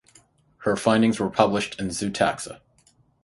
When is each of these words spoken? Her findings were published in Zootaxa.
Her 0.63 0.75
findings 0.75 1.19
were 1.19 1.29
published 1.29 1.79
in 1.79 1.89
Zootaxa. 1.89 2.59